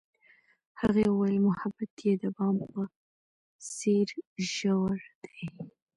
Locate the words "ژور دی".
4.53-5.43